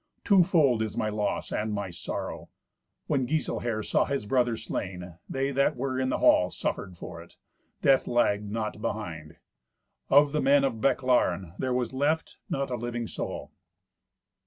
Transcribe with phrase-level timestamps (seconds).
[0.23, 2.49] Twofold is my loss and my sorrow."
[3.05, 7.37] When Giselher saw his brother slain, they that were in the hall suffered for it.
[7.83, 9.37] Death lagged not behind.
[10.09, 13.51] Of the men of Bechlaren there was left not a living soul.